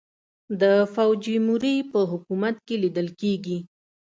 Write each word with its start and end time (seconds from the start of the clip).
د 0.61 0.63
فوجیموري 0.93 1.75
په 1.91 1.99
حکومت 2.11 2.55
کې 2.67 2.75
لیدل 2.83 3.07
کېږي. 3.21 3.57